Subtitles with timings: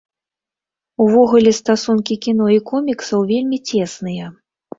[1.03, 4.33] Увогуле, стасункі кіно і коміксаў вельмі цесныя.